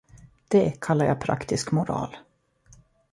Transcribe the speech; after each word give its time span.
Det 0.47 0.79
kallar 0.79 1.05
jag 1.05 1.21
praktisk 1.21 1.71
moral. 1.71 2.17